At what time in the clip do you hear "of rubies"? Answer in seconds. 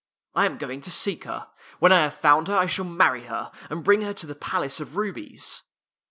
4.79-5.61